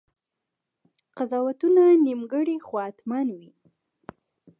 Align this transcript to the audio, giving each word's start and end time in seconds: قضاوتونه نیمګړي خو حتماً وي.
قضاوتونه 1.17 1.83
نیمګړي 2.05 2.57
خو 2.65 2.75
حتماً 2.85 3.19
وي. 3.37 3.49